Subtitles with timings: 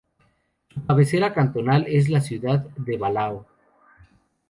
[0.73, 3.45] Su cabecera cantonal es la ciudad de Balao.